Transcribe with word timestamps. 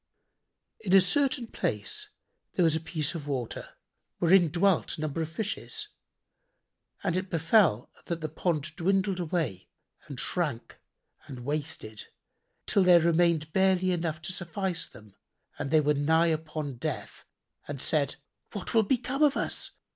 In 0.79 0.93
a 0.95 0.99
certain 0.99 1.45
place 1.45 2.09
there 2.53 2.63
was 2.63 2.75
a 2.75 2.79
piece 2.79 3.13
of 3.13 3.27
water, 3.27 3.69
wherein 4.17 4.49
dwelt 4.49 4.97
a 4.97 5.01
number 5.01 5.21
of 5.21 5.29
Fishes, 5.29 5.89
and 7.03 7.15
it 7.15 7.29
befel 7.29 7.91
that 8.05 8.19
the 8.19 8.27
pond 8.27 8.75
dwindled 8.75 9.19
away 9.19 9.69
and 10.07 10.19
shrank 10.19 10.79
and 11.27 11.45
wasted, 11.45 12.07
till 12.65 12.81
there 12.81 12.99
remained 12.99 13.53
barely 13.53 13.91
enough 13.91 14.19
to 14.23 14.33
suffice 14.33 14.89
them 14.89 15.13
and 15.59 15.69
they 15.69 15.81
were 15.81 15.93
nigh 15.93 16.29
upon 16.33 16.77
death 16.77 17.25
and 17.67 17.79
said, 17.79 18.15
"What 18.53 18.73
will 18.73 18.81
become 18.81 19.21
of 19.21 19.37
us? 19.37 19.69